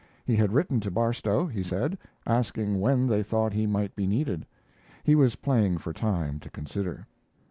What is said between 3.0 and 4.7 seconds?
they thought he might be needed.